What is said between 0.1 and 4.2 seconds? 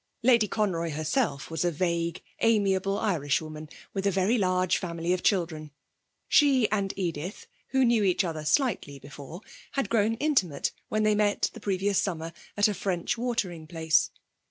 Lady Conroy herself was a vague, amiable Irishwoman, with a